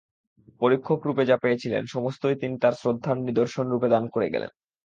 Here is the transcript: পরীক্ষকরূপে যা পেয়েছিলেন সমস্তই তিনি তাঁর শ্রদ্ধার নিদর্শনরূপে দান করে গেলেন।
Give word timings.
পরীক্ষকরূপে 0.61 1.23
যা 1.25 1.37
পেয়েছিলেন 1.37 1.83
সমস্তই 1.85 2.35
তিনি 2.35 2.55
তাঁর 2.57 2.73
শ্রদ্ধার 2.73 3.17
নিদর্শনরূপে 3.19 3.87
দান 3.89 4.03
করে 4.07 4.27
গেলেন। 4.29 4.51